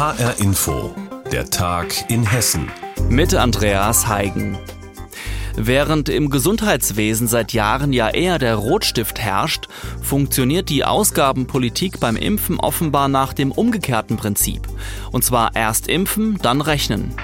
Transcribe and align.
HR 0.00 0.38
Info, 0.38 0.94
der 1.30 1.50
Tag 1.50 2.10
in 2.10 2.24
Hessen. 2.24 2.70
Mit 3.10 3.34
Andreas 3.34 4.08
Heigen. 4.08 4.56
Während 5.56 6.08
im 6.08 6.30
Gesundheitswesen 6.30 7.28
seit 7.28 7.52
Jahren 7.52 7.92
ja 7.92 8.08
eher 8.08 8.38
der 8.38 8.54
Rotstift 8.54 9.18
herrscht, 9.18 9.68
funktioniert 10.00 10.70
die 10.70 10.86
Ausgabenpolitik 10.86 12.00
beim 12.00 12.16
Impfen 12.16 12.58
offenbar 12.58 13.08
nach 13.08 13.34
dem 13.34 13.52
umgekehrten 13.52 14.16
Prinzip. 14.16 14.66
Und 15.12 15.22
zwar 15.22 15.54
erst 15.54 15.86
impfen, 15.86 16.38
dann 16.40 16.62
rechnen. 16.62 17.14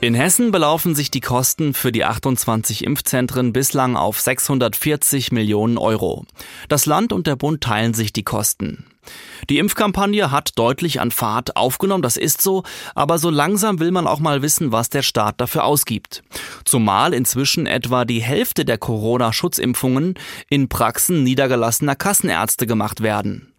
In 0.00 0.14
Hessen 0.14 0.50
belaufen 0.50 0.96
sich 0.96 1.12
die 1.12 1.20
Kosten 1.20 1.74
für 1.74 1.92
die 1.92 2.04
28 2.04 2.82
Impfzentren 2.82 3.52
bislang 3.52 3.96
auf 3.96 4.20
640 4.20 5.30
Millionen 5.30 5.78
Euro. 5.78 6.24
Das 6.68 6.86
Land 6.86 7.12
und 7.12 7.28
der 7.28 7.36
Bund 7.36 7.60
teilen 7.60 7.94
sich 7.94 8.12
die 8.12 8.24
Kosten. 8.24 8.89
Die 9.48 9.58
Impfkampagne 9.58 10.30
hat 10.30 10.58
deutlich 10.58 11.00
an 11.00 11.10
Fahrt 11.10 11.56
aufgenommen, 11.56 12.02
das 12.02 12.16
ist 12.16 12.42
so, 12.42 12.62
aber 12.94 13.18
so 13.18 13.30
langsam 13.30 13.80
will 13.80 13.90
man 13.90 14.06
auch 14.06 14.20
mal 14.20 14.42
wissen, 14.42 14.72
was 14.72 14.90
der 14.90 15.02
Staat 15.02 15.40
dafür 15.40 15.64
ausgibt. 15.64 16.22
Zumal 16.64 17.14
inzwischen 17.14 17.66
etwa 17.66 18.04
die 18.04 18.22
Hälfte 18.22 18.64
der 18.64 18.78
Corona-Schutzimpfungen 18.78 20.14
in 20.48 20.68
Praxen 20.68 21.22
niedergelassener 21.22 21.96
Kassenärzte 21.96 22.66
gemacht 22.66 23.02
werden. 23.02 23.50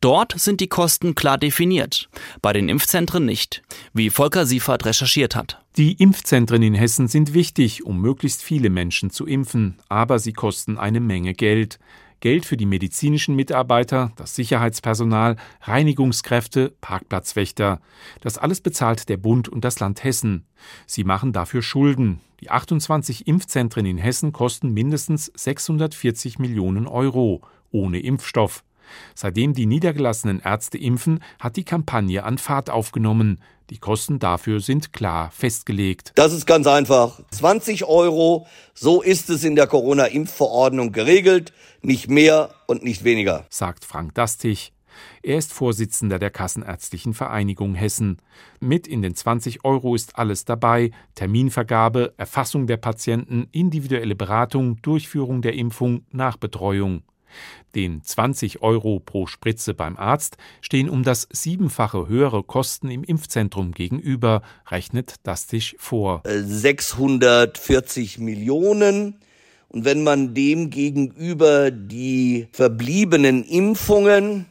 Dort 0.00 0.38
sind 0.38 0.60
die 0.60 0.68
Kosten 0.68 1.14
klar 1.14 1.38
definiert, 1.38 2.08
bei 2.42 2.52
den 2.52 2.68
Impfzentren 2.68 3.24
nicht, 3.24 3.62
wie 3.92 4.10
Volker 4.10 4.46
Siefert 4.46 4.84
recherchiert 4.84 5.34
hat. 5.34 5.60
Die 5.76 5.92
Impfzentren 5.92 6.62
in 6.62 6.74
Hessen 6.74 7.08
sind 7.08 7.34
wichtig, 7.34 7.84
um 7.84 8.00
möglichst 8.00 8.42
viele 8.42 8.70
Menschen 8.70 9.10
zu 9.10 9.26
impfen, 9.26 9.76
aber 9.88 10.18
sie 10.18 10.32
kosten 10.32 10.78
eine 10.78 11.00
Menge 11.00 11.34
Geld. 11.34 11.78
Geld 12.24 12.46
für 12.46 12.56
die 12.56 12.64
medizinischen 12.64 13.36
Mitarbeiter, 13.36 14.10
das 14.16 14.34
Sicherheitspersonal, 14.34 15.36
Reinigungskräfte, 15.60 16.72
Parkplatzwächter. 16.80 17.82
Das 18.22 18.38
alles 18.38 18.62
bezahlt 18.62 19.10
der 19.10 19.18
Bund 19.18 19.46
und 19.46 19.62
das 19.62 19.78
Land 19.78 20.02
Hessen. 20.04 20.46
Sie 20.86 21.04
machen 21.04 21.34
dafür 21.34 21.60
Schulden. 21.60 22.20
Die 22.40 22.48
28 22.48 23.26
Impfzentren 23.26 23.84
in 23.84 23.98
Hessen 23.98 24.32
kosten 24.32 24.72
mindestens 24.72 25.30
640 25.34 26.38
Millionen 26.38 26.86
Euro 26.86 27.42
ohne 27.70 27.98
Impfstoff. 27.98 28.64
Seitdem 29.14 29.54
die 29.54 29.66
niedergelassenen 29.66 30.40
Ärzte 30.40 30.78
impfen, 30.78 31.20
hat 31.38 31.56
die 31.56 31.64
Kampagne 31.64 32.24
an 32.24 32.38
Fahrt 32.38 32.70
aufgenommen. 32.70 33.40
Die 33.70 33.78
Kosten 33.78 34.18
dafür 34.18 34.60
sind 34.60 34.92
klar 34.92 35.30
festgelegt. 35.30 36.12
Das 36.16 36.32
ist 36.32 36.46
ganz 36.46 36.66
einfach. 36.66 37.20
20 37.30 37.84
Euro, 37.84 38.46
so 38.74 39.00
ist 39.00 39.30
es 39.30 39.42
in 39.42 39.56
der 39.56 39.66
Corona-Impfverordnung 39.66 40.92
geregelt, 40.92 41.52
nicht 41.80 42.10
mehr 42.10 42.50
und 42.66 42.82
nicht 42.82 43.04
weniger, 43.04 43.46
sagt 43.48 43.84
Frank 43.84 44.14
Dastig. 44.14 44.72
Er 45.22 45.38
ist 45.38 45.52
Vorsitzender 45.52 46.18
der 46.18 46.30
Kassenärztlichen 46.30 47.14
Vereinigung 47.14 47.74
Hessen. 47.74 48.18
Mit 48.60 48.86
in 48.86 49.02
den 49.02 49.14
20 49.14 49.64
Euro 49.64 49.94
ist 49.94 50.18
alles 50.18 50.44
dabei: 50.44 50.90
Terminvergabe, 51.14 52.14
Erfassung 52.16 52.66
der 52.66 52.76
Patienten, 52.76 53.48
individuelle 53.50 54.14
Beratung, 54.14 54.80
Durchführung 54.82 55.42
der 55.42 55.54
Impfung, 55.54 56.04
Nachbetreuung. 56.12 57.02
Den 57.74 58.02
20 58.02 58.62
Euro 58.62 59.00
pro 59.00 59.26
Spritze 59.26 59.74
beim 59.74 59.96
Arzt 59.96 60.36
stehen 60.60 60.88
um 60.88 61.02
das 61.02 61.28
siebenfache 61.32 62.08
höhere 62.08 62.42
Kosten 62.42 62.90
im 62.90 63.04
Impfzentrum 63.04 63.72
gegenüber, 63.72 64.42
rechnet 64.68 65.16
Dastisch 65.24 65.74
vor. 65.78 66.22
640 66.26 68.18
Millionen. 68.18 69.16
Und 69.68 69.84
wenn 69.84 70.04
man 70.04 70.34
dem 70.34 70.70
gegenüber 70.70 71.72
die 71.72 72.46
verbliebenen 72.52 73.42
Impfungen 73.42 74.46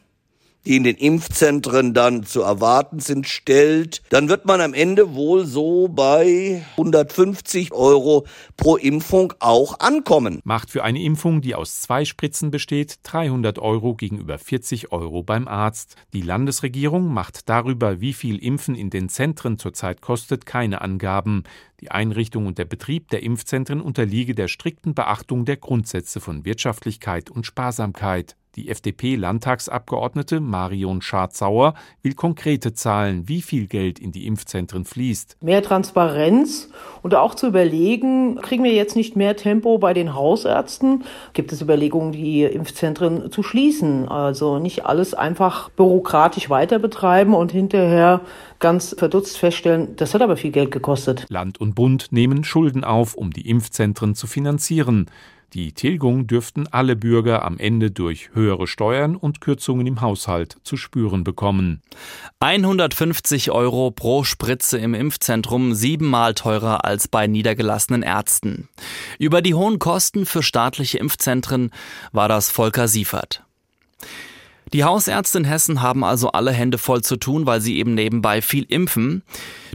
die 0.66 0.76
in 0.76 0.84
den 0.84 0.96
Impfzentren 0.96 1.94
dann 1.94 2.24
zu 2.24 2.42
erwarten 2.42 3.00
sind, 3.00 3.28
stellt, 3.28 4.02
dann 4.10 4.28
wird 4.28 4.46
man 4.46 4.60
am 4.60 4.74
Ende 4.74 5.14
wohl 5.14 5.44
so 5.44 5.88
bei 5.88 6.64
150 6.72 7.72
Euro 7.72 8.26
pro 8.56 8.76
Impfung 8.76 9.34
auch 9.40 9.80
ankommen. 9.80 10.40
Macht 10.44 10.70
für 10.70 10.84
eine 10.84 11.02
Impfung, 11.02 11.40
die 11.40 11.54
aus 11.54 11.80
zwei 11.80 12.04
Spritzen 12.04 12.50
besteht, 12.50 12.98
300 13.02 13.58
Euro 13.58 13.94
gegenüber 13.94 14.38
40 14.38 14.92
Euro 14.92 15.22
beim 15.22 15.48
Arzt. 15.48 15.96
Die 16.12 16.22
Landesregierung 16.22 17.12
macht 17.12 17.48
darüber, 17.48 18.00
wie 18.00 18.12
viel 18.12 18.38
Impfen 18.38 18.74
in 18.74 18.90
den 18.90 19.08
Zentren 19.08 19.58
zurzeit 19.58 20.00
kostet, 20.00 20.46
keine 20.46 20.80
Angaben. 20.80 21.44
Die 21.80 21.90
Einrichtung 21.90 22.46
und 22.46 22.56
der 22.56 22.64
Betrieb 22.64 23.08
der 23.10 23.22
Impfzentren 23.22 23.80
unterliege 23.80 24.34
der 24.34 24.48
strikten 24.48 24.94
Beachtung 24.94 25.44
der 25.44 25.58
Grundsätze 25.58 26.20
von 26.20 26.44
Wirtschaftlichkeit 26.44 27.30
und 27.30 27.44
Sparsamkeit. 27.44 28.36
Die 28.56 28.68
FDP-Landtagsabgeordnete 28.68 30.38
Marion 30.38 31.02
Scharzauer 31.02 31.74
will 32.02 32.14
konkrete 32.14 32.72
Zahlen, 32.72 33.28
wie 33.28 33.42
viel 33.42 33.66
Geld 33.66 33.98
in 33.98 34.12
die 34.12 34.26
Impfzentren 34.26 34.84
fließt. 34.84 35.38
Mehr 35.40 35.62
Transparenz 35.62 36.70
und 37.02 37.16
auch 37.16 37.34
zu 37.34 37.48
überlegen, 37.48 38.36
kriegen 38.36 38.62
wir 38.62 38.72
jetzt 38.72 38.94
nicht 38.94 39.16
mehr 39.16 39.36
Tempo 39.36 39.78
bei 39.78 39.92
den 39.92 40.14
Hausärzten? 40.14 41.04
Gibt 41.32 41.52
es 41.52 41.62
Überlegungen, 41.62 42.12
die 42.12 42.44
Impfzentren 42.44 43.32
zu 43.32 43.42
schließen? 43.42 44.08
Also 44.08 44.60
nicht 44.60 44.86
alles 44.86 45.14
einfach 45.14 45.70
bürokratisch 45.70 46.48
weiter 46.48 46.78
betreiben 46.78 47.34
und 47.34 47.50
hinterher 47.50 48.20
ganz 48.60 48.94
verdutzt 48.96 49.36
feststellen, 49.36 49.96
das 49.96 50.14
hat 50.14 50.22
aber 50.22 50.36
viel 50.36 50.52
Geld 50.52 50.70
gekostet. 50.70 51.26
Land 51.28 51.60
und 51.60 51.74
Bund 51.74 52.12
nehmen 52.12 52.44
Schulden 52.44 52.84
auf, 52.84 53.14
um 53.14 53.30
die 53.30 53.48
Impfzentren 53.48 54.14
zu 54.14 54.26
finanzieren. 54.26 55.06
Die 55.54 55.72
Tilgung 55.72 56.26
dürften 56.26 56.66
alle 56.66 56.96
Bürger 56.96 57.44
am 57.44 57.58
Ende 57.58 57.92
durch 57.92 58.30
höhere 58.34 58.66
Steuern 58.66 59.14
und 59.14 59.40
Kürzungen 59.40 59.86
im 59.86 60.00
Haushalt 60.00 60.56
zu 60.64 60.76
spüren 60.76 61.22
bekommen. 61.22 61.80
150 62.40 63.52
Euro 63.52 63.92
pro 63.92 64.24
Spritze 64.24 64.78
im 64.78 64.94
Impfzentrum, 64.94 65.72
siebenmal 65.72 66.34
teurer 66.34 66.84
als 66.84 67.06
bei 67.06 67.28
niedergelassenen 67.28 68.02
Ärzten. 68.02 68.68
Über 69.20 69.42
die 69.42 69.54
hohen 69.54 69.78
Kosten 69.78 70.26
für 70.26 70.42
staatliche 70.42 70.98
Impfzentren 70.98 71.70
war 72.10 72.28
das 72.28 72.50
Volker 72.50 72.88
Siefert. 72.88 73.44
Die 74.72 74.84
Hausärzte 74.84 75.38
in 75.38 75.44
Hessen 75.44 75.82
haben 75.82 76.04
also 76.04 76.32
alle 76.32 76.50
Hände 76.50 76.78
voll 76.78 77.02
zu 77.02 77.16
tun, 77.16 77.46
weil 77.46 77.60
sie 77.60 77.78
eben 77.78 77.94
nebenbei 77.94 78.42
viel 78.42 78.64
impfen. 78.64 79.22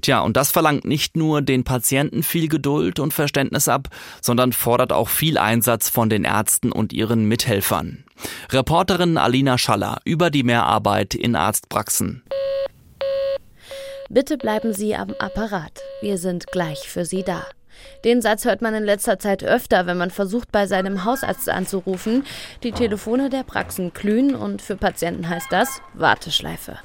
Tja, 0.02 0.22
und 0.22 0.36
das 0.36 0.52
verlangt 0.52 0.86
nicht 0.86 1.16
nur 1.16 1.42
den 1.42 1.64
Patienten 1.64 2.24
viel 2.24 2.48
Geduld 2.48 3.00
und 3.00 3.14
Verständnis 3.14 3.68
ab, 3.68 3.90
sondern 4.22 4.54
fordert 4.54 4.92
auch 4.92 5.10
viel 5.10 5.38
Einsatz 5.38 5.90
von 5.90 6.10
den 6.10 6.24
Ärzten 6.24 6.72
und 6.72 6.94
ihren 6.94 7.26
Mithelfern. 7.26 8.04
Reporterin 8.52 9.18
Alina 9.18 9.58
Schaller 9.58 10.00
über 10.04 10.30
die 10.30 10.44
Mehrarbeit 10.44 11.16
in 11.16 11.36
Arztpraxen. 11.36 12.24
Bitte 14.10 14.38
bleiben 14.38 14.74
Sie 14.74 14.96
am 14.96 15.14
Apparat. 15.20 15.80
Wir 16.02 16.18
sind 16.18 16.48
gleich 16.48 16.90
für 16.90 17.06
Sie 17.06 17.24
da. 17.24 17.46
Den 18.06 18.22
Satz 18.22 18.46
hört 18.46 18.62
man 18.62 18.74
in 18.74 18.84
letzter 18.84 19.20
Zeit 19.20 19.44
öfter, 19.44 19.86
wenn 19.86 19.98
man 19.98 20.12
versucht, 20.12 20.52
bei 20.52 20.68
seinem 20.68 21.06
Hausarzt 21.06 21.50
anzurufen. 21.50 22.24
Die 22.64 22.72
Telefone 22.72 23.30
der 23.30 23.44
Praxen 23.44 23.94
glühen 23.94 24.36
und 24.36 24.62
für 24.62 24.76
Patienten 24.76 25.28
heißt 25.28 25.52
das 25.52 25.82
Warteschleife. 25.94 26.78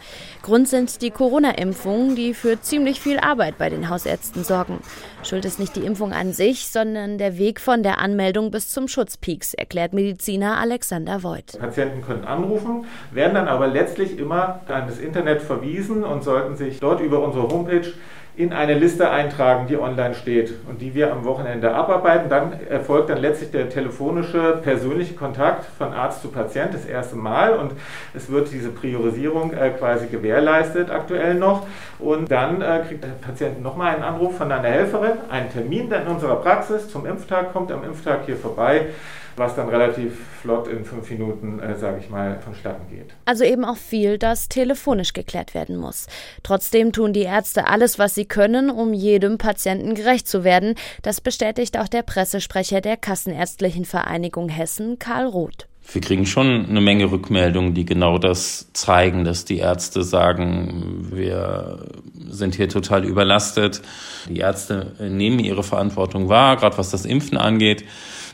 Grund 0.42 0.68
sind 0.68 1.02
die 1.02 1.10
Corona-Impfungen, 1.10 2.16
die 2.16 2.34
für 2.34 2.60
ziemlich 2.60 3.00
viel 3.00 3.18
Arbeit 3.18 3.58
bei 3.58 3.70
den 3.70 3.88
Hausärzten 3.88 4.44
sorgen. 4.44 4.80
Schuld 5.22 5.44
ist 5.44 5.58
nicht 5.58 5.76
die 5.76 5.84
Impfung 5.84 6.12
an 6.12 6.32
sich, 6.32 6.68
sondern 6.68 7.16
der 7.18 7.38
Weg 7.38 7.60
von 7.60 7.82
der 7.82 7.98
Anmeldung 7.98 8.50
bis 8.50 8.68
zum 8.68 8.88
Schutzpeaks, 8.88 9.54
erklärt 9.54 9.94
Mediziner 9.94 10.58
Alexander 10.58 11.22
Voigt. 11.22 11.58
Patienten 11.58 12.02
können 12.02 12.24
anrufen, 12.24 12.86
werden 13.10 13.34
dann 13.34 13.48
aber 13.48 13.68
letztlich 13.68 14.18
immer 14.18 14.60
an 14.68 14.86
das 14.88 14.98
Internet 14.98 15.42
verwiesen 15.42 16.04
und 16.04 16.24
sollten 16.24 16.56
sich 16.56 16.80
dort 16.80 17.00
über 17.00 17.22
unsere 17.22 17.48
Homepage 17.48 17.92
in 18.36 18.52
eine 18.52 18.74
Liste 18.74 19.10
eintragen, 19.10 19.68
die 19.68 19.78
online 19.78 20.14
steht 20.14 20.54
und 20.68 20.80
die 20.80 20.94
wir 20.94 21.12
am 21.12 21.24
Wochenende 21.24 21.72
abarbeiten. 21.72 22.28
Dann 22.28 22.52
erfolgt 22.68 23.08
dann 23.08 23.18
letztlich 23.18 23.52
der 23.52 23.68
telefonische, 23.68 24.58
persönliche 24.60 25.14
Kontakt 25.14 25.66
von 25.78 25.92
Arzt 25.92 26.22
zu 26.22 26.28
Patient 26.28 26.74
das 26.74 26.84
erste 26.84 27.14
Mal 27.14 27.56
und 27.56 27.72
es 28.12 28.30
wird 28.30 28.50
diese 28.50 28.70
Priorisierung 28.70 29.52
äh, 29.52 29.70
quasi 29.70 30.08
gewährleistet 30.08 30.90
aktuell 30.90 31.34
noch. 31.34 31.66
Und 32.00 32.28
dann 32.28 32.60
äh, 32.60 32.82
kriegt 32.88 33.04
der 33.04 33.10
Patient 33.10 33.62
nochmal 33.62 33.94
einen 33.94 34.02
Anruf 34.02 34.36
von 34.36 34.50
einer 34.50 34.68
Helferin, 34.68 35.18
einen 35.30 35.50
Termin 35.50 35.88
dann 35.88 36.02
in 36.02 36.08
unserer 36.08 36.36
Praxis 36.36 36.88
zum 36.88 37.06
Impftag, 37.06 37.52
kommt 37.52 37.70
am 37.70 37.84
Impftag 37.84 38.26
hier 38.26 38.36
vorbei 38.36 38.86
was 39.36 39.56
dann 39.56 39.68
relativ 39.68 40.12
flott 40.42 40.68
in 40.68 40.84
fünf 40.84 41.10
Minuten, 41.10 41.58
äh, 41.60 41.76
sage 41.76 41.98
ich 42.00 42.10
mal, 42.10 42.38
vonstatten 42.40 42.88
geht. 42.88 43.14
Also 43.24 43.44
eben 43.44 43.64
auch 43.64 43.76
viel, 43.76 44.18
das 44.18 44.48
telefonisch 44.48 45.12
geklärt 45.12 45.54
werden 45.54 45.76
muss. 45.76 46.06
Trotzdem 46.42 46.92
tun 46.92 47.12
die 47.12 47.22
Ärzte 47.22 47.66
alles, 47.66 47.98
was 47.98 48.14
sie 48.14 48.26
können, 48.26 48.70
um 48.70 48.92
jedem 48.92 49.38
Patienten 49.38 49.94
gerecht 49.94 50.28
zu 50.28 50.44
werden. 50.44 50.74
Das 51.02 51.20
bestätigt 51.20 51.78
auch 51.78 51.88
der 51.88 52.02
Pressesprecher 52.02 52.80
der 52.80 52.96
Kassenärztlichen 52.96 53.84
Vereinigung 53.84 54.48
Hessen, 54.48 54.98
Karl 54.98 55.26
Roth. 55.26 55.66
Wir 55.92 56.00
kriegen 56.00 56.24
schon 56.24 56.66
eine 56.66 56.80
Menge 56.80 57.10
Rückmeldungen, 57.10 57.74
die 57.74 57.84
genau 57.84 58.18
das 58.18 58.72
zeigen, 58.72 59.24
dass 59.24 59.44
die 59.44 59.58
Ärzte 59.58 60.02
sagen, 60.02 61.08
wir 61.12 61.86
sind 62.26 62.54
hier 62.54 62.68
total 62.68 63.04
überlastet. 63.04 63.82
Die 64.28 64.38
Ärzte 64.38 64.92
nehmen 64.98 65.40
ihre 65.40 65.62
Verantwortung 65.62 66.28
wahr, 66.28 66.56
gerade 66.56 66.78
was 66.78 66.90
das 66.90 67.04
Impfen 67.04 67.36
angeht. 67.36 67.84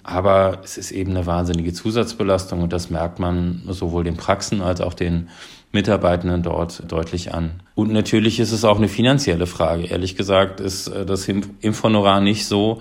Aber 0.03 0.61
es 0.65 0.79
ist 0.79 0.91
eben 0.91 1.11
eine 1.11 1.27
wahnsinnige 1.27 1.73
Zusatzbelastung 1.73 2.63
und 2.63 2.73
das 2.73 2.91
merkt 2.91 3.19
man 3.19 3.63
sowohl 3.69 4.05
den 4.05 4.17
Praxen 4.17 4.63
als 4.63 4.81
auch 4.81 4.95
den 4.95 5.29
Mitarbeitenden 5.73 6.43
dort 6.43 6.91
deutlich 6.91 7.33
an. 7.33 7.63
Und 7.77 7.93
natürlich 7.93 8.41
ist 8.41 8.51
es 8.51 8.65
auch 8.65 8.79
eine 8.79 8.89
finanzielle 8.89 9.47
Frage. 9.47 9.85
Ehrlich 9.85 10.17
gesagt 10.17 10.61
ist 10.61 10.89
äh, 10.89 11.07
das 11.07 11.29
Impfhonorar 11.29 12.21
nicht 12.21 12.47
so, 12.47 12.81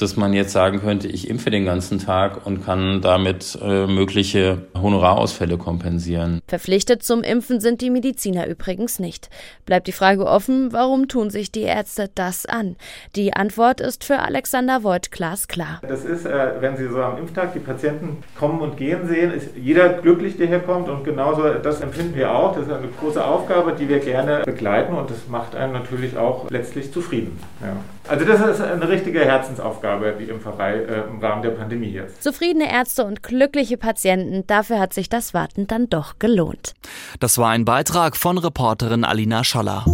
dass 0.00 0.16
man 0.16 0.32
jetzt 0.32 0.52
sagen 0.52 0.80
könnte, 0.80 1.08
ich 1.08 1.28
impfe 1.28 1.50
den 1.50 1.64
ganzen 1.64 1.98
Tag 1.98 2.46
und 2.46 2.64
kann 2.64 3.00
damit 3.00 3.58
äh, 3.62 3.86
mögliche 3.86 4.66
Honorarausfälle 4.74 5.58
kompensieren. 5.58 6.40
Verpflichtet 6.46 7.02
zum 7.02 7.22
Impfen 7.22 7.60
sind 7.60 7.80
die 7.80 7.90
Mediziner 7.90 8.46
übrigens 8.46 8.98
nicht. 8.98 9.28
Bleibt 9.66 9.86
die 9.86 9.92
Frage 9.92 10.26
offen, 10.26 10.72
warum 10.72 11.08
tun 11.08 11.30
sich 11.30 11.52
die 11.52 11.62
Ärzte 11.62 12.10
das 12.14 12.46
an? 12.46 12.76
Die 13.16 13.34
Antwort 13.34 13.80
ist 13.80 14.04
für 14.04 14.18
Alexander 14.20 14.82
Voigt 14.82 15.12
glasklar. 15.12 15.80
Das 15.86 16.04
ist, 16.04 16.26
äh, 16.26 16.52
wenn 16.60 16.76
Sie 16.76 16.88
so 16.88 17.02
am 17.02 17.18
Impftag 17.18 17.52
die 17.52 17.60
Patienten 17.60 18.22
kommen 18.38 18.60
und 18.60 18.76
gehen 18.76 19.06
sehen, 19.06 19.32
ist 19.32 19.50
jeder 19.56 19.88
glücklich, 19.90 20.36
der 20.36 20.46
hier 20.46 20.60
kommt 20.60 20.88
und 20.88 21.04
genauso 21.04 21.42
das 21.42 21.80
empfinden 21.80 22.14
wir 22.14 22.34
auch. 22.34 22.54
Das 22.54 22.66
ist 22.66 22.72
eine 22.72 22.88
große 22.88 23.24
Aufgabe, 23.24 23.74
die 23.78 23.88
wir 23.88 23.98
gerne 23.98 24.42
begleiten 24.44 24.94
und 24.94 25.10
das 25.10 25.28
macht 25.28 25.54
einen 25.54 25.72
natürlich 25.72 26.16
auch 26.16 26.50
letztlich 26.50 26.92
zufrieden. 26.92 27.38
Ja. 27.60 27.76
Also 28.08 28.24
das 28.24 28.40
ist 28.40 28.60
eine 28.60 28.88
richtige 28.88 29.20
Herzensaufgabe, 29.20 29.89
die 29.98 30.24
Impferei 30.24 30.74
äh, 30.74 31.08
im 31.08 31.18
Rahmen 31.20 31.42
der 31.42 31.50
Pandemie 31.50 31.90
jetzt. 31.90 32.22
Zufriedene 32.22 32.70
Ärzte 32.70 33.04
und 33.04 33.22
glückliche 33.22 33.76
Patienten, 33.76 34.46
dafür 34.46 34.78
hat 34.78 34.92
sich 34.92 35.08
das 35.08 35.34
Warten 35.34 35.66
dann 35.66 35.88
doch 35.88 36.18
gelohnt. 36.18 36.74
Das 37.18 37.38
war 37.38 37.50
ein 37.50 37.64
Beitrag 37.64 38.16
von 38.16 38.38
Reporterin 38.38 39.04
Alina 39.04 39.44
Scholler. 39.44 39.84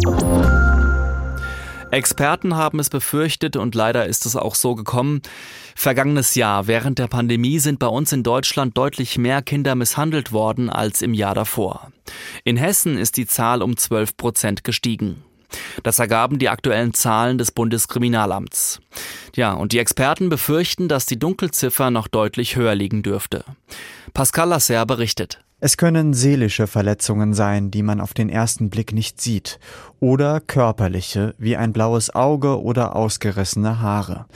Experten 1.91 2.55
haben 2.55 2.79
es 2.79 2.89
befürchtet 2.89 3.55
und 3.55 3.73
leider 3.73 4.05
ist 4.05 4.25
es 4.25 4.35
auch 4.35 4.55
so 4.55 4.75
gekommen. 4.75 5.21
Vergangenes 5.75 6.35
Jahr 6.35 6.67
während 6.67 6.99
der 6.99 7.07
Pandemie 7.07 7.59
sind 7.59 7.79
bei 7.79 7.87
uns 7.87 8.11
in 8.11 8.23
Deutschland 8.23 8.77
deutlich 8.77 9.17
mehr 9.17 9.41
Kinder 9.41 9.75
misshandelt 9.75 10.31
worden 10.31 10.69
als 10.69 11.01
im 11.01 11.13
Jahr 11.13 11.33
davor. 11.33 11.91
In 12.43 12.57
Hessen 12.57 12.97
ist 12.97 13.15
die 13.15 13.25
Zahl 13.25 13.61
um 13.61 13.77
12 13.77 14.17
Prozent 14.17 14.63
gestiegen. 14.63 15.23
Das 15.83 15.99
ergaben 15.99 16.39
die 16.39 16.49
aktuellen 16.49 16.93
Zahlen 16.93 17.37
des 17.37 17.51
Bundeskriminalamts. 17.51 18.79
Ja, 19.35 19.53
und 19.53 19.71
die 19.71 19.79
Experten 19.79 20.29
befürchten, 20.29 20.87
dass 20.87 21.05
die 21.05 21.19
Dunkelziffer 21.19 21.91
noch 21.91 22.07
deutlich 22.07 22.55
höher 22.55 22.75
liegen 22.75 23.03
dürfte. 23.03 23.43
Pascal 24.13 24.49
Lasser 24.49 24.85
berichtet. 24.85 25.39
Es 25.59 25.75
können 25.75 26.13
seelische 26.13 26.67
Verletzungen 26.67 27.33
sein, 27.33 27.71
die 27.71 27.81
man 27.81 27.99
auf 27.99 28.13
den 28.13 28.29
ersten 28.29 28.69
Blick 28.69 28.93
nicht 28.93 29.19
sieht, 29.19 29.59
oder 29.99 30.39
körperliche, 30.39 31.33
wie 31.39 31.57
ein 31.57 31.73
blaues 31.73 32.13
Auge 32.13 32.61
oder 32.61 32.95
ausgerissene 32.95 33.81
Haare. 33.81 34.27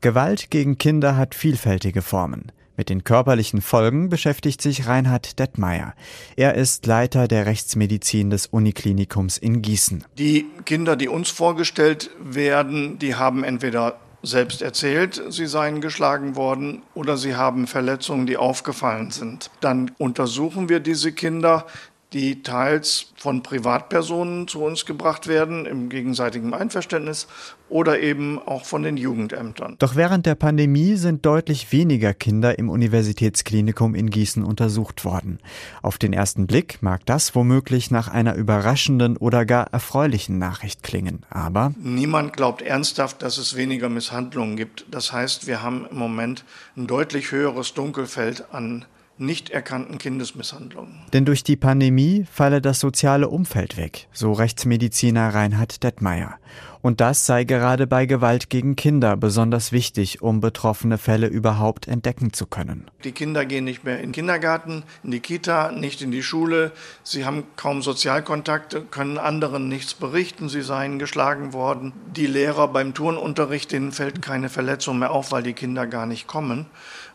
Gewalt 0.00 0.50
gegen 0.50 0.78
Kinder 0.78 1.18
hat 1.18 1.34
vielfältige 1.34 2.00
Formen. 2.00 2.50
Mit 2.76 2.88
den 2.88 3.04
körperlichen 3.04 3.60
Folgen 3.60 4.08
beschäftigt 4.08 4.62
sich 4.62 4.86
Reinhard 4.86 5.38
Detmeier. 5.38 5.94
Er 6.36 6.54
ist 6.54 6.86
Leiter 6.86 7.28
der 7.28 7.46
Rechtsmedizin 7.46 8.30
des 8.30 8.46
Uniklinikums 8.46 9.36
in 9.38 9.60
Gießen. 9.60 10.04
Die 10.18 10.46
Kinder, 10.64 10.96
die 10.96 11.08
uns 11.08 11.30
vorgestellt 11.30 12.10
werden, 12.18 12.98
die 12.98 13.16
haben 13.16 13.44
entweder 13.44 13.98
selbst 14.22 14.62
erzählt, 14.62 15.22
sie 15.30 15.46
seien 15.46 15.80
geschlagen 15.80 16.36
worden 16.36 16.82
oder 16.94 17.16
sie 17.16 17.36
haben 17.36 17.66
Verletzungen, 17.66 18.26
die 18.26 18.36
aufgefallen 18.36 19.10
sind. 19.10 19.50
Dann 19.60 19.92
untersuchen 19.98 20.68
wir 20.68 20.80
diese 20.80 21.12
Kinder 21.12 21.66
die 22.12 22.42
teils 22.42 23.12
von 23.16 23.42
Privatpersonen 23.42 24.48
zu 24.48 24.62
uns 24.62 24.84
gebracht 24.84 25.28
werden, 25.28 25.66
im 25.66 25.88
gegenseitigen 25.88 26.54
Einverständnis, 26.54 27.28
oder 27.68 28.00
eben 28.00 28.40
auch 28.40 28.64
von 28.64 28.82
den 28.82 28.96
Jugendämtern. 28.96 29.76
Doch 29.78 29.94
während 29.94 30.26
der 30.26 30.34
Pandemie 30.34 30.96
sind 30.96 31.24
deutlich 31.24 31.70
weniger 31.70 32.12
Kinder 32.12 32.58
im 32.58 32.68
Universitätsklinikum 32.68 33.94
in 33.94 34.10
Gießen 34.10 34.42
untersucht 34.42 35.04
worden. 35.04 35.38
Auf 35.80 35.96
den 35.96 36.12
ersten 36.12 36.48
Blick 36.48 36.82
mag 36.82 37.06
das 37.06 37.34
womöglich 37.36 37.92
nach 37.92 38.08
einer 38.08 38.34
überraschenden 38.34 39.16
oder 39.16 39.46
gar 39.46 39.72
erfreulichen 39.72 40.38
Nachricht 40.38 40.82
klingen, 40.82 41.24
aber 41.30 41.72
niemand 41.78 42.32
glaubt 42.32 42.60
ernsthaft, 42.62 43.22
dass 43.22 43.38
es 43.38 43.56
weniger 43.56 43.88
Misshandlungen 43.88 44.56
gibt. 44.56 44.86
Das 44.90 45.12
heißt, 45.12 45.46
wir 45.46 45.62
haben 45.62 45.86
im 45.88 45.98
Moment 45.98 46.44
ein 46.76 46.88
deutlich 46.88 47.30
höheres 47.30 47.74
Dunkelfeld 47.74 48.52
an 48.52 48.84
nicht 49.20 49.50
erkannten 49.50 49.98
Kindesmisshandlungen. 49.98 50.94
Denn 51.12 51.24
durch 51.24 51.44
die 51.44 51.56
Pandemie 51.56 52.26
falle 52.30 52.60
das 52.60 52.80
soziale 52.80 53.28
Umfeld 53.28 53.76
weg, 53.76 54.08
so 54.12 54.32
Rechtsmediziner 54.32 55.34
Reinhard 55.34 55.82
Detmeier. 55.82 56.38
Und 56.82 57.02
das 57.02 57.26
sei 57.26 57.44
gerade 57.44 57.86
bei 57.86 58.06
Gewalt 58.06 58.48
gegen 58.48 58.74
Kinder 58.74 59.16
besonders 59.16 59.70
wichtig, 59.70 60.22
um 60.22 60.40
betroffene 60.40 60.96
Fälle 60.96 61.26
überhaupt 61.26 61.86
entdecken 61.86 62.32
zu 62.32 62.46
können. 62.46 62.86
Die 63.04 63.12
Kinder 63.12 63.44
gehen 63.44 63.64
nicht 63.64 63.84
mehr 63.84 63.98
in 63.98 64.08
den 64.08 64.12
Kindergarten, 64.12 64.84
in 65.04 65.10
die 65.10 65.20
Kita, 65.20 65.72
nicht 65.72 66.00
in 66.00 66.10
die 66.10 66.22
Schule. 66.22 66.72
Sie 67.02 67.26
haben 67.26 67.44
kaum 67.56 67.82
Sozialkontakte, 67.82 68.82
können 68.82 69.18
anderen 69.18 69.68
nichts 69.68 69.92
berichten. 69.92 70.48
Sie 70.48 70.62
seien 70.62 70.98
geschlagen 70.98 71.52
worden. 71.52 71.92
Die 72.16 72.26
Lehrer 72.26 72.68
beim 72.68 72.94
Turnunterricht, 72.94 73.72
denen 73.72 73.92
fällt 73.92 74.22
keine 74.22 74.48
Verletzung 74.48 74.98
mehr 74.98 75.10
auf, 75.10 75.32
weil 75.32 75.42
die 75.42 75.52
Kinder 75.52 75.86
gar 75.86 76.06
nicht 76.06 76.26
kommen. 76.26 76.66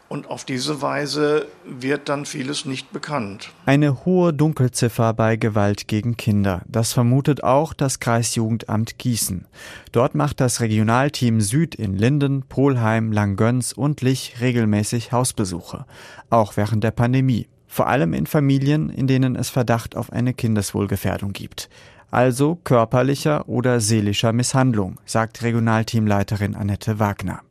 Und 0.08 0.30
auf 0.30 0.46
diese 0.46 0.82
Weise 0.82 1.48
wird 1.66 2.10
dann 2.10 2.26
vieles 2.26 2.66
nicht 2.66 2.92
bekannt. 2.94 3.50
Eine 3.66 4.06
hohe 4.06 4.34
Dunkelziffer 4.34 5.14
bei 5.14 5.36
Gewalt 5.36 5.88
gegen 5.88 6.16
Kinder. 6.16 6.62
Das 6.68 6.94
vermutet 6.94 7.44
auch 7.44 7.74
das 7.74 8.00
Kreisjugendamt 8.00 9.00
Gießen. 9.00 9.46
Dort 9.92 10.14
macht 10.14 10.40
das 10.40 10.62
Regionalteam 10.62 11.42
Süd 11.42 11.74
in 11.74 11.96
Linden, 11.96 12.44
Polheim, 12.44 13.12
Langgöns 13.12 13.74
und 13.74 14.02
Lich 14.02 14.36
regelmäßig 14.42 15.12
Hausbesuche. 15.12 15.86
Auch 16.30 16.56
während 16.56 16.84
der 16.84 16.92
Pandemie. 16.92 17.48
Vor 17.68 17.88
allem 17.88 18.14
in 18.14 18.28
Familien, 18.28 18.90
in 18.90 19.08
denen 19.08 19.36
es 19.36 19.50
Verdacht 19.50 19.98
auf 19.98 20.14
eine 20.14 20.34
Kindeswohlgefährdung 20.34 21.34
gibt. 21.34 21.68
Also 22.12 22.56
körperlicher 22.64 23.50
oder 23.50 23.82
seelischer 23.82 24.32
Misshandlung, 24.32 24.98
sagt 25.06 25.42
Regionalteamleiterin 25.42 26.56
Annette 26.56 27.00
Wagner. 27.00 27.42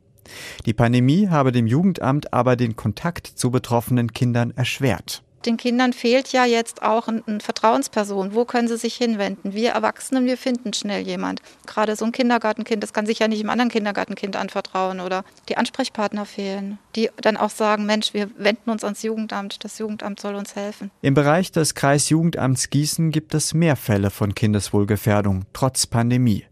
Die 0.65 0.73
Pandemie 0.73 1.27
habe 1.29 1.51
dem 1.51 1.67
Jugendamt 1.67 2.33
aber 2.33 2.55
den 2.55 2.75
Kontakt 2.75 3.27
zu 3.27 3.51
betroffenen 3.51 4.13
Kindern 4.13 4.51
erschwert 4.55 5.24
den 5.45 5.57
Kindern 5.57 5.93
fehlt 5.93 6.31
ja 6.31 6.45
jetzt 6.45 6.81
auch 6.81 7.07
eine 7.07 7.39
Vertrauensperson. 7.39 8.33
Wo 8.33 8.45
können 8.45 8.67
sie 8.67 8.77
sich 8.77 8.95
hinwenden? 8.95 9.53
Wir 9.53 9.71
Erwachsenen, 9.71 10.25
wir 10.25 10.37
finden 10.37 10.73
schnell 10.73 11.05
jemand. 11.05 11.41
Gerade 11.65 11.95
so 11.95 12.05
ein 12.05 12.11
Kindergartenkind, 12.11 12.81
das 12.81 12.93
kann 12.93 13.05
sich 13.05 13.19
ja 13.19 13.27
nicht 13.27 13.41
einem 13.41 13.49
anderen 13.49 13.71
Kindergartenkind 13.71 14.35
anvertrauen 14.35 14.99
oder 14.99 15.23
die 15.49 15.57
Ansprechpartner 15.57 16.25
fehlen, 16.25 16.77
die 16.95 17.09
dann 17.21 17.37
auch 17.37 17.49
sagen, 17.49 17.85
Mensch, 17.85 18.13
wir 18.13 18.29
wenden 18.37 18.69
uns 18.69 18.83
ans 18.83 19.03
Jugendamt, 19.03 19.63
das 19.63 19.77
Jugendamt 19.77 20.19
soll 20.19 20.35
uns 20.35 20.55
helfen. 20.55 20.91
Im 21.01 21.13
Bereich 21.13 21.51
des 21.51 21.75
Kreisjugendamts 21.75 22.69
Gießen 22.69 23.11
gibt 23.11 23.33
es 23.33 23.53
mehr 23.53 23.75
Fälle 23.75 24.09
von 24.09 24.35
Kindeswohlgefährdung, 24.35 25.45
trotz 25.53 25.87
Pandemie. 25.87 26.45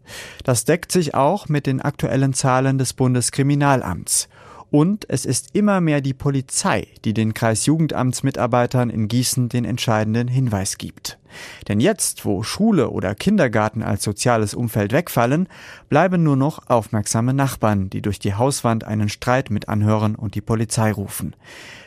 Das 0.44 0.64
deckt 0.64 0.92
sich 0.92 1.14
auch 1.14 1.48
mit 1.48 1.66
den 1.66 1.80
aktuellen 1.80 2.34
Zahlen 2.34 2.78
des 2.78 2.92
Bundeskriminalamts. 2.92 4.28
Und 4.74 5.06
es 5.08 5.24
ist 5.24 5.50
immer 5.52 5.80
mehr 5.80 6.00
die 6.00 6.14
Polizei, 6.14 6.88
die 7.04 7.14
den 7.14 7.32
Kreisjugendamtsmitarbeitern 7.32 8.90
in 8.90 9.06
Gießen 9.06 9.48
den 9.48 9.64
entscheidenden 9.64 10.26
Hinweis 10.26 10.78
gibt. 10.78 11.16
Denn 11.68 11.80
jetzt, 11.80 12.24
wo 12.24 12.42
Schule 12.42 12.90
oder 12.90 13.14
Kindergarten 13.14 13.82
als 13.82 14.02
soziales 14.02 14.54
Umfeld 14.54 14.92
wegfallen, 14.92 15.48
bleiben 15.88 16.22
nur 16.22 16.36
noch 16.36 16.68
aufmerksame 16.68 17.34
Nachbarn, 17.34 17.90
die 17.90 18.02
durch 18.02 18.18
die 18.18 18.34
Hauswand 18.34 18.84
einen 18.84 19.08
Streit 19.08 19.50
mit 19.50 19.68
anhören 19.68 20.14
und 20.14 20.34
die 20.34 20.40
Polizei 20.40 20.92
rufen. 20.92 21.34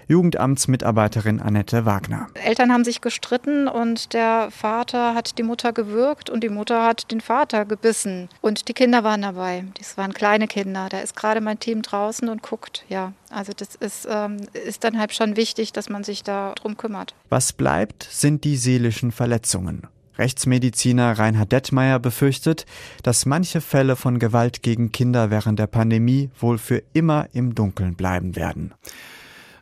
Jugendamtsmitarbeiterin 0.07 1.41
Annette 1.41 1.85
Wagner. 1.85 2.27
Eltern 2.33 2.71
haben 2.71 2.85
sich 2.85 3.01
gestritten 3.01 3.67
und 3.67 4.13
der 4.13 4.49
Vater 4.51 5.13
hat 5.13 5.37
die 5.37 5.43
Mutter 5.43 5.73
gewürgt 5.73 6.29
und 6.29 6.43
die 6.43 6.49
Mutter 6.49 6.85
hat 6.85 7.11
den 7.11 7.19
Vater 7.19 7.65
gebissen. 7.65 8.29
Und 8.41 8.69
die 8.69 8.73
Kinder 8.73 9.03
waren 9.03 9.21
dabei. 9.21 9.65
Das 9.77 9.97
waren 9.97 10.13
kleine 10.13 10.47
Kinder. 10.47 10.87
Da 10.89 10.99
ist 10.99 11.15
gerade 11.15 11.41
mein 11.41 11.59
Team 11.59 11.81
draußen 11.81 12.29
und 12.29 12.41
guckt. 12.41 12.85
Ja, 12.87 13.11
also 13.29 13.53
das 13.55 13.75
ist, 13.75 14.07
ähm, 14.09 14.37
ist 14.53 14.83
dann 14.83 14.97
halt 14.97 15.13
schon 15.13 15.35
wichtig, 15.35 15.73
dass 15.73 15.89
man 15.89 16.03
sich 16.03 16.23
da 16.23 16.53
drum 16.55 16.77
kümmert. 16.77 17.13
Was 17.29 17.53
bleibt, 17.53 18.07
sind 18.09 18.43
die 18.43 18.57
seelischen 18.57 19.11
Verletzungen. 19.11 19.87
Rechtsmediziner 20.17 21.19
Reinhard 21.19 21.51
Detmeier 21.51 21.99
befürchtet, 21.99 22.65
dass 23.03 23.25
manche 23.25 23.61
Fälle 23.61 23.95
von 23.95 24.19
Gewalt 24.19 24.63
gegen 24.63 24.91
Kinder 24.91 25.29
während 25.29 25.59
der 25.59 25.67
Pandemie 25.67 26.29
wohl 26.39 26.57
für 26.57 26.81
immer 26.93 27.27
im 27.33 27.53
Dunkeln 27.53 27.95
bleiben 27.95 28.35
werden. 28.35 28.73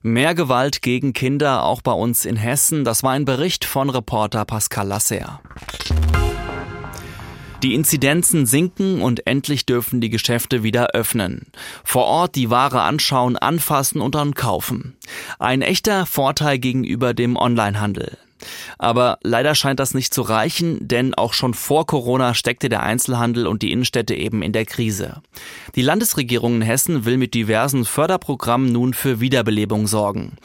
Mehr 0.01 0.35
Gewalt 0.35 0.81
gegen 0.81 1.13
Kinder 1.13 1.63
auch 1.63 1.81
bei 1.81 1.91
uns 1.91 2.25
in 2.25 2.35
Hessen. 2.35 2.85
Das 2.85 3.01
war 3.01 3.11
ein 3.11 3.25
Bericht 3.25 3.65
von 3.65 3.89
Reporter 3.89 4.45
Pascal 4.45 4.87
Lasser. 4.87 5.41
Die 7.65 7.73
Inzidenzen 7.73 8.45
sinken 8.45 9.01
und 9.01 9.25
endlich 9.25 9.65
dürfen 9.65 9.99
die 9.99 10.11
Geschäfte 10.11 10.61
wieder 10.61 10.91
öffnen. 10.91 11.47
Vor 11.83 12.05
Ort 12.05 12.35
die 12.35 12.51
Ware 12.51 12.83
anschauen, 12.83 13.37
anfassen 13.37 14.01
und 14.01 14.13
dann 14.13 14.35
kaufen. 14.35 14.95
Ein 15.39 15.63
echter 15.63 16.05
Vorteil 16.05 16.59
gegenüber 16.59 17.15
dem 17.15 17.35
Onlinehandel. 17.35 18.19
Aber 18.77 19.17
leider 19.23 19.55
scheint 19.55 19.79
das 19.79 19.93
nicht 19.93 20.13
zu 20.13 20.21
reichen, 20.21 20.87
denn 20.87 21.13
auch 21.13 21.33
schon 21.33 21.53
vor 21.53 21.85
Corona 21.85 22.33
steckte 22.33 22.69
der 22.69 22.83
Einzelhandel 22.83 23.47
und 23.47 23.61
die 23.61 23.71
Innenstädte 23.71 24.15
eben 24.15 24.41
in 24.41 24.53
der 24.53 24.65
Krise. 24.65 25.21
Die 25.75 25.81
Landesregierung 25.81 26.55
in 26.55 26.61
Hessen 26.61 27.05
will 27.05 27.17
mit 27.17 27.33
diversen 27.33 27.85
Förderprogrammen 27.85 28.71
nun 28.71 28.93
für 28.93 29.19
Wiederbelebung 29.19 29.87
sorgen. 29.87 30.37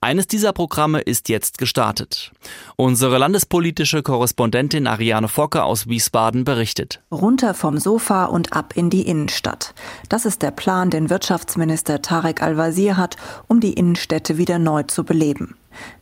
Eines 0.00 0.26
dieser 0.26 0.52
Programme 0.52 1.00
ist 1.00 1.28
jetzt 1.28 1.58
gestartet. 1.58 2.32
Unsere 2.76 3.18
landespolitische 3.18 4.02
Korrespondentin 4.02 4.86
Ariane 4.86 5.28
Focke 5.28 5.64
aus 5.64 5.88
Wiesbaden 5.88 6.44
berichtet. 6.44 7.00
Runter 7.10 7.54
vom 7.54 7.78
Sofa 7.78 8.26
und 8.26 8.52
ab 8.52 8.74
in 8.76 8.90
die 8.90 9.02
Innenstadt. 9.02 9.74
Das 10.08 10.24
ist 10.24 10.42
der 10.42 10.50
Plan, 10.50 10.90
den 10.90 11.10
Wirtschaftsminister 11.10 12.02
Tarek 12.02 12.42
Al-Wazir 12.42 12.96
hat, 12.96 13.16
um 13.48 13.60
die 13.60 13.72
Innenstädte 13.72 14.38
wieder 14.38 14.58
neu 14.58 14.84
zu 14.84 15.04
beleben. 15.04 15.56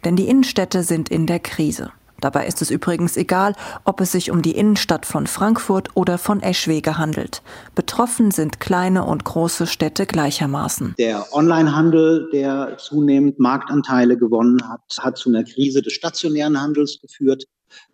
Denn 0.04 0.16
die 0.16 0.28
Innenstädte 0.28 0.82
sind 0.82 1.08
in 1.08 1.26
der 1.26 1.40
Krise. 1.40 1.92
Dabei 2.20 2.46
ist 2.46 2.62
es 2.62 2.70
übrigens 2.70 3.16
egal, 3.16 3.54
ob 3.85 4.00
es 4.00 4.12
sich 4.12 4.30
um 4.30 4.40
die 4.40 4.56
Innenstadt 4.56 5.04
von 5.04 5.26
Frankfurt 5.26 5.90
oder 5.94 6.16
von 6.16 6.42
Eschwege 6.42 6.96
handelt. 6.96 7.42
Betroffen 7.75 8.30
sind 8.30 8.58
kleine 8.58 9.04
und 9.04 9.25
große 9.25 9.66
Städte 9.66 10.06
gleichermaßen. 10.06 10.94
Der 10.99 11.26
Onlinehandel, 11.32 12.30
der 12.32 12.78
zunehmend 12.78 13.38
Marktanteile 13.38 14.16
gewonnen 14.16 14.58
hat, 14.68 14.80
hat 14.99 15.18
zu 15.18 15.28
einer 15.28 15.44
Krise 15.44 15.82
des 15.82 15.92
stationären 15.92 16.61
Handels 16.61 16.99
geführt. 17.00 17.44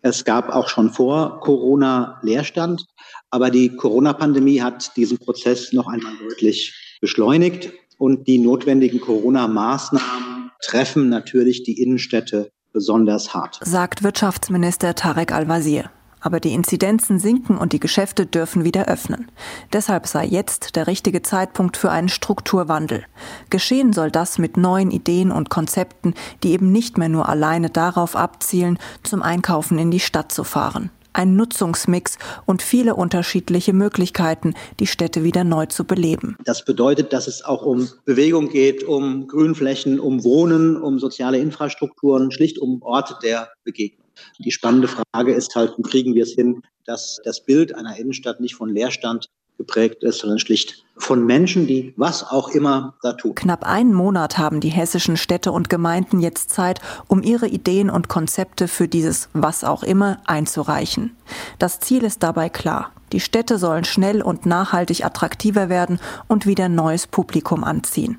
Es 0.01 0.23
gab 0.23 0.49
auch 0.49 0.69
schon 0.69 0.89
vor 0.89 1.41
Corona 1.41 2.19
Leerstand, 2.21 2.85
aber 3.29 3.49
die 3.49 3.75
Corona-Pandemie 3.75 4.61
hat 4.61 4.95
diesen 4.95 5.17
Prozess 5.17 5.73
noch 5.73 5.87
einmal 5.87 6.13
deutlich 6.17 6.97
beschleunigt 7.01 7.73
und 7.97 8.27
die 8.27 8.37
notwendigen 8.37 9.01
Corona-Maßnahmen 9.01 10.32
treffen 10.63 11.09
natürlich 11.09 11.63
die 11.63 11.81
Innenstädte 11.81 12.51
besonders 12.71 13.33
hart. 13.33 13.59
Sagt 13.61 14.03
Wirtschaftsminister 14.03 14.95
Tarek 14.95 15.31
Al-Wazir. 15.31 15.91
Aber 16.19 16.39
die 16.39 16.53
Inzidenzen 16.53 17.19
sinken 17.19 17.57
und 17.57 17.73
die 17.73 17.81
Geschäfte 17.81 18.25
dürfen 18.25 18.63
wieder 18.63 18.85
öffnen. 18.87 19.29
Deshalb 19.73 20.07
sei 20.07 20.25
jetzt 20.25 20.77
der 20.77 20.87
richtige 20.87 21.21
Zeitpunkt 21.21 21.75
für 21.75 21.91
einen 21.91 22.07
Strukturwandel. 22.07 23.03
Geschehen 23.49 23.91
soll 23.91 24.09
das 24.09 24.37
mit 24.37 24.55
neuen 24.55 24.89
Ideen 24.89 25.31
und 25.31 25.49
Konzepten, 25.49 26.13
die 26.41 26.53
eben 26.53 26.71
nicht 26.71 26.97
mehr 26.97 27.09
nur 27.09 27.27
alleine 27.27 27.69
darauf 27.69 28.15
abzielen, 28.15 28.79
zum 29.03 29.21
Einkaufen 29.21 29.77
in 29.77 29.91
die 29.91 29.99
Stadt 29.99 30.31
zu 30.31 30.45
fahren 30.45 30.91
ein 31.13 31.35
Nutzungsmix 31.35 32.17
und 32.45 32.61
viele 32.61 32.95
unterschiedliche 32.95 33.73
Möglichkeiten, 33.73 34.53
die 34.79 34.87
Städte 34.87 35.23
wieder 35.23 35.43
neu 35.43 35.67
zu 35.67 35.85
beleben. 35.85 36.37
Das 36.43 36.65
bedeutet, 36.65 37.13
dass 37.13 37.27
es 37.27 37.43
auch 37.43 37.63
um 37.63 37.89
Bewegung 38.05 38.49
geht, 38.49 38.83
um 38.83 39.27
Grünflächen, 39.27 39.99
um 39.99 40.23
Wohnen, 40.23 40.75
um 40.75 40.99
soziale 40.99 41.39
Infrastrukturen, 41.39 42.31
schlicht 42.31 42.57
um 42.59 42.81
Orte 42.81 43.15
der 43.23 43.49
Begegnung. 43.63 44.03
Die 44.39 44.51
spannende 44.51 44.87
Frage 44.87 45.33
ist 45.33 45.55
halt, 45.55 45.73
wie 45.77 45.81
kriegen 45.81 46.13
wir 46.13 46.23
es 46.23 46.33
hin, 46.33 46.61
dass 46.85 47.19
das 47.23 47.43
Bild 47.43 47.75
einer 47.75 47.97
Innenstadt 47.97 48.39
nicht 48.39 48.55
von 48.55 48.69
Leerstand 48.69 49.27
geprägt 49.57 50.03
ist, 50.03 50.19
sondern 50.19 50.39
schlicht 50.39 50.83
von 50.97 51.25
Menschen, 51.25 51.67
die 51.67 51.93
was 51.97 52.23
auch 52.23 52.49
immer 52.49 52.93
da 53.01 53.13
tun. 53.13 53.35
Knapp 53.35 53.65
einen 53.65 53.93
Monat 53.93 54.37
haben 54.37 54.59
die 54.59 54.69
hessischen 54.69 55.17
Städte 55.17 55.51
und 55.51 55.69
Gemeinden 55.69 56.19
jetzt 56.19 56.49
Zeit, 56.49 56.79
um 57.07 57.23
ihre 57.23 57.47
Ideen 57.47 57.89
und 57.89 58.09
Konzepte 58.09 58.67
für 58.67 58.87
dieses 58.87 59.29
was 59.33 59.63
auch 59.63 59.83
immer 59.83 60.19
einzureichen. 60.25 61.15
Das 61.59 61.79
Ziel 61.79 62.03
ist 62.03 62.23
dabei 62.23 62.49
klar. 62.49 62.91
Die 63.11 63.19
Städte 63.19 63.59
sollen 63.59 63.83
schnell 63.83 64.23
und 64.23 64.45
nachhaltig 64.47 65.05
attraktiver 65.05 65.69
werden 65.69 65.99
und 66.27 66.47
wieder 66.47 66.67
neues 66.67 67.05
Publikum 67.05 67.63
anziehen. 67.63 68.17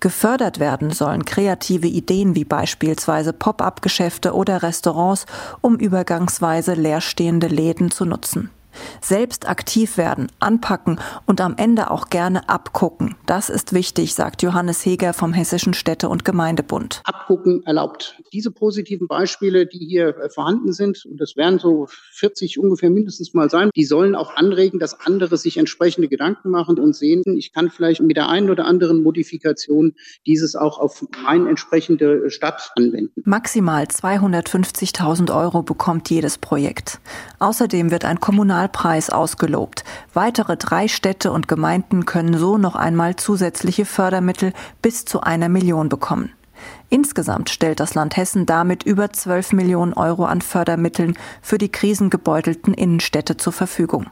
Gefördert 0.00 0.60
werden 0.60 0.90
sollen 0.90 1.24
kreative 1.24 1.88
Ideen 1.88 2.34
wie 2.34 2.44
beispielsweise 2.44 3.32
Pop-up-Geschäfte 3.32 4.34
oder 4.34 4.62
Restaurants, 4.62 5.26
um 5.60 5.76
übergangsweise 5.76 6.74
leerstehende 6.74 7.48
Läden 7.48 7.90
zu 7.90 8.04
nutzen. 8.04 8.50
Selbst 9.00 9.48
aktiv 9.48 9.96
werden, 9.96 10.28
anpacken 10.40 11.00
und 11.26 11.40
am 11.40 11.54
Ende 11.56 11.90
auch 11.90 12.08
gerne 12.10 12.48
abgucken. 12.48 13.14
Das 13.26 13.50
ist 13.50 13.72
wichtig, 13.72 14.14
sagt 14.14 14.42
Johannes 14.42 14.84
Heger 14.84 15.12
vom 15.12 15.32
Hessischen 15.32 15.74
Städte- 15.74 16.08
und 16.08 16.24
Gemeindebund. 16.24 17.02
Abgucken 17.04 17.64
erlaubt. 17.66 18.20
Diese 18.32 18.50
positiven 18.50 19.08
Beispiele, 19.08 19.66
die 19.66 19.78
hier 19.78 20.16
äh, 20.16 20.28
vorhanden 20.28 20.72
sind, 20.72 21.04
und 21.04 21.20
das 21.20 21.36
werden 21.36 21.58
so 21.58 21.86
40 22.12 22.58
ungefähr 22.58 22.90
mindestens 22.90 23.34
mal 23.34 23.50
sein, 23.50 23.70
die 23.74 23.84
sollen 23.84 24.14
auch 24.14 24.36
anregen, 24.36 24.78
dass 24.78 25.00
andere 25.00 25.36
sich 25.36 25.56
entsprechende 25.56 26.08
Gedanken 26.08 26.50
machen 26.50 26.78
und 26.78 26.94
sehen, 26.94 27.22
ich 27.36 27.52
kann 27.52 27.70
vielleicht 27.70 28.00
mit 28.00 28.16
der 28.16 28.28
einen 28.28 28.50
oder 28.50 28.64
anderen 28.64 29.02
Modifikation 29.02 29.94
dieses 30.26 30.56
auch 30.56 30.78
auf 30.78 31.04
meine 31.24 31.48
entsprechende 31.48 32.30
Stadt 32.30 32.72
anwenden. 32.76 33.22
Maximal 33.24 33.84
250.000 33.84 35.34
Euro 35.34 35.62
bekommt 35.62 36.10
jedes 36.10 36.38
Projekt. 36.38 37.00
Außerdem 37.38 37.90
wird 37.90 38.04
ein 38.04 38.20
Kommunal 38.20 38.68
Regionalpreis 38.76 39.10
ausgelobt. 39.10 39.84
Weitere 40.12 40.56
drei 40.56 40.88
Städte 40.88 41.32
und 41.32 41.48
Gemeinden 41.48 42.04
können 42.04 42.36
so 42.38 42.58
noch 42.58 42.76
einmal 42.76 43.16
zusätzliche 43.16 43.84
Fördermittel 43.84 44.52
bis 44.82 45.04
zu 45.04 45.20
einer 45.20 45.48
Million 45.48 45.88
bekommen. 45.88 46.32
Insgesamt 46.88 47.50
stellt 47.50 47.80
das 47.80 47.94
Land 47.94 48.16
Hessen 48.16 48.46
damit 48.46 48.82
über 48.82 49.12
12 49.12 49.52
Millionen 49.52 49.92
Euro 49.92 50.24
an 50.24 50.40
Fördermitteln 50.40 51.14
für 51.42 51.58
die 51.58 51.70
krisengebeutelten 51.70 52.74
Innenstädte 52.74 53.36
zur 53.36 53.52
Verfügung. 53.52 54.06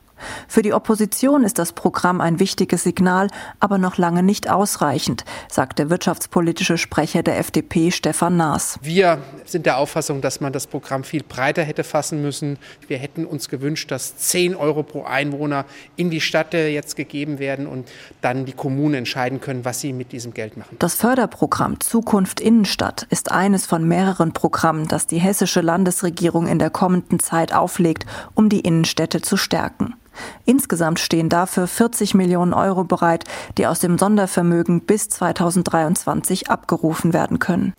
Für 0.48 0.62
die 0.62 0.72
Opposition 0.72 1.44
ist 1.44 1.58
das 1.58 1.72
Programm 1.72 2.20
ein 2.20 2.38
wichtiges 2.38 2.84
Signal, 2.84 3.28
aber 3.60 3.78
noch 3.78 3.98
lange 3.98 4.22
nicht 4.22 4.50
ausreichend, 4.50 5.24
sagt 5.48 5.78
der 5.78 5.90
wirtschaftspolitische 5.90 6.78
Sprecher 6.78 7.22
der 7.22 7.38
FDP 7.38 7.90
Stefan 7.90 8.36
Naas. 8.36 8.78
Wir 8.82 9.18
sind 9.44 9.66
der 9.66 9.78
Auffassung, 9.78 10.20
dass 10.20 10.40
man 10.40 10.52
das 10.52 10.66
Programm 10.66 11.04
viel 11.04 11.22
breiter 11.22 11.62
hätte 11.62 11.84
fassen 11.84 12.22
müssen. 12.22 12.58
Wir 12.88 12.98
hätten 12.98 13.24
uns 13.24 13.48
gewünscht, 13.48 13.90
dass 13.90 14.16
10 14.16 14.54
Euro 14.54 14.82
pro 14.82 15.04
Einwohner 15.04 15.64
in 15.96 16.10
die 16.10 16.20
Stadt 16.20 16.54
jetzt 16.54 16.96
gegeben 16.96 17.38
werden 17.38 17.66
und 17.66 17.88
dann 18.20 18.44
die 18.44 18.52
Kommunen 18.52 18.94
entscheiden 18.94 19.40
können, 19.40 19.64
was 19.64 19.80
sie 19.80 19.92
mit 19.92 20.12
diesem 20.12 20.34
Geld 20.34 20.56
machen. 20.56 20.76
Das 20.78 20.94
Förderprogramm 20.94 21.80
Zukunft 21.80 22.40
Innenstadt 22.40 23.06
ist 23.10 23.32
eines 23.32 23.66
von 23.66 23.86
mehreren 23.86 24.32
Programmen, 24.32 24.88
das 24.88 25.06
die 25.06 25.18
hessische 25.18 25.60
Landesregierung 25.60 26.46
in 26.46 26.58
der 26.58 26.70
kommenden 26.70 27.18
Zeit 27.18 27.54
auflegt, 27.54 28.06
um 28.34 28.48
die 28.48 28.60
Innenstädte 28.60 29.20
zu 29.20 29.36
stärken. 29.36 29.94
Insgesamt 30.44 31.00
stehen 31.00 31.28
dafür 31.28 31.66
40 31.66 32.14
Millionen 32.14 32.52
Euro 32.52 32.84
bereit, 32.84 33.24
die 33.58 33.66
aus 33.66 33.80
dem 33.80 33.98
Sondervermögen 33.98 34.80
bis 34.80 35.08
2023 35.08 36.50
abgerufen 36.50 37.12
werden 37.12 37.38
können. 37.38 37.74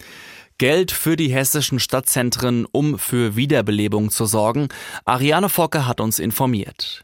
Geld 0.57 0.91
für 0.91 1.17
die 1.17 1.33
hessischen 1.33 1.79
Stadtzentren, 1.79 2.65
um 2.71 2.97
für 2.97 3.35
Wiederbelebung 3.35 4.09
zu 4.09 4.25
sorgen. 4.25 4.69
Ariane 5.03 5.49
Focke 5.49 5.85
hat 5.85 5.99
uns 5.99 6.17
informiert. 6.19 7.03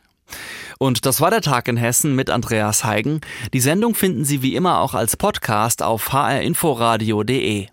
Und 0.79 1.05
das 1.05 1.19
war 1.19 1.29
der 1.29 1.41
Tag 1.41 1.67
in 1.67 1.77
Hessen 1.77 2.15
mit 2.15 2.29
Andreas 2.29 2.85
Heigen. 2.85 3.19
Die 3.53 3.59
Sendung 3.59 3.93
finden 3.93 4.23
Sie 4.23 4.41
wie 4.41 4.55
immer 4.55 4.79
auch 4.79 4.93
als 4.93 5.17
Podcast 5.17 5.83
auf 5.83 6.13
hrinforadio.de. 6.13 7.67